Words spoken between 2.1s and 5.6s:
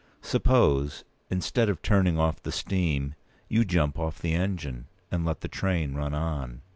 off the steam, you jump off the engine, and let the